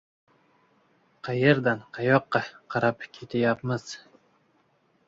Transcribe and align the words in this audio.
Qayerdan 1.27 1.83
qayoqqa 1.99 2.43
qarab 2.77 3.07
ketyapmiz? 3.19 3.89